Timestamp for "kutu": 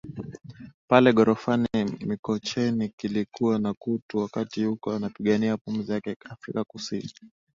3.73-4.17